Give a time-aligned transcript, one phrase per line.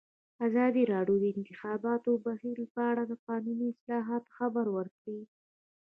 [0.47, 5.21] ازادي راډیو د د انتخاباتو بهیر په اړه د قانوني اصلاحاتو خبر ورکړی.